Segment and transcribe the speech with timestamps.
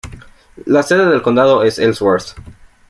[0.65, 2.33] La sede del condado es Ellsworth.